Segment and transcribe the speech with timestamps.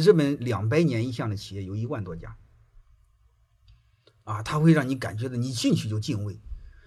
[0.00, 2.36] 日本两百年以上的企业有一万多家，
[4.24, 6.40] 啊，它会让你感觉到你进去就敬畏。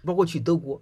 [0.04, 0.81] 包括去德国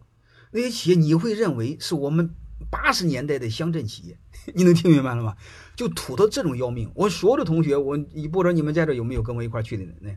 [0.51, 2.33] 那些企业，你会认为是我们
[2.71, 4.17] 八十年代的乡镇企业，
[4.55, 5.37] 你能听明白了吗？
[5.75, 6.91] 就土到这种要命。
[6.95, 10.09] 我所有的同学，我你不知道你们在这有没有跟我一块去的人呢，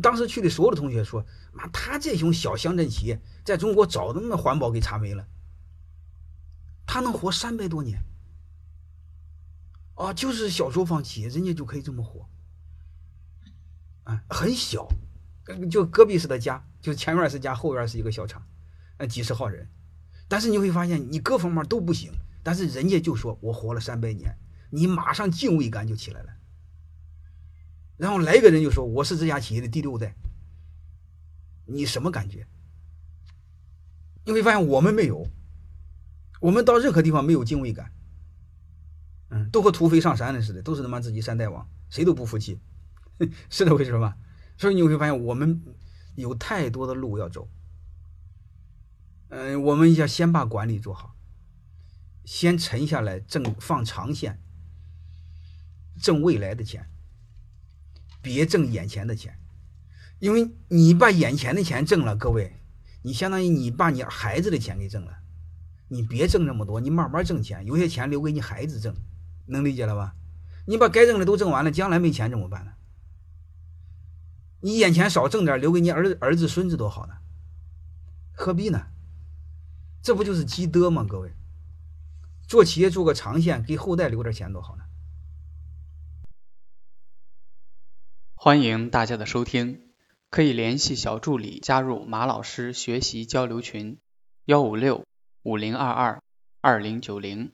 [0.00, 5.26] 当时去的所有的同学说，妈，他这种小乡镇企业在中国早他妈环保给查没了，
[6.86, 8.04] 他能活三百多年。
[9.94, 12.28] 啊，就是小作坊企业，人家就可以这么活，
[14.02, 14.88] 啊，很小，
[15.70, 18.44] 就隔壁是他家，就前院是家，后院是一个小厂，
[18.96, 19.68] 呃，几十号人，
[20.26, 22.10] 但是你会发现，你各方面都不行，
[22.42, 24.36] 但是人家就说我活了三百年，
[24.70, 26.30] 你马上敬畏感就起来了。
[27.96, 30.14] 然后来一个人就说我是这家企业的第六代，
[31.66, 32.46] 你什么感觉？
[34.24, 35.28] 你会发现我们没有，
[36.40, 37.92] 我们到任何地方没有敬畏感。
[39.30, 42.60] 嗯，都和土匪上山的似的，都是他妈自己山大王，谁都不服气，
[43.50, 44.16] 是这回事吧？
[44.56, 45.60] 所以你会发现，我们
[46.14, 47.48] 有太多的路要走。
[49.30, 51.16] 嗯，我们要先把管理做好，
[52.24, 54.40] 先沉下来挣放长线，
[56.00, 56.88] 挣未来的钱，
[58.22, 59.40] 别挣眼前的钱，
[60.20, 62.60] 因为你把眼前的钱挣了，各位，
[63.02, 65.18] 你相当于你把你孩子的钱给挣了，
[65.88, 68.94] 你别挣那么多，你慢慢挣钱，有些钱留给你孩子挣。
[69.46, 70.14] 能理解了吧？
[70.66, 72.72] 你把该挣的都挣完了，将来没钱怎么办呢？
[74.60, 77.14] 你眼前少挣点，留给你儿儿子孙子多好呢，
[78.32, 78.86] 何必呢？
[80.02, 81.04] 这不就是积德吗？
[81.06, 81.34] 各位，
[82.48, 84.84] 做企业做个长线，给后代留点钱多好呢。
[88.34, 89.90] 欢迎大家的收听，
[90.30, 93.98] 可以联系小助理加入马老师学习交流群：
[94.46, 95.04] 幺五六
[95.42, 96.22] 五零二二
[96.62, 97.52] 二零九零。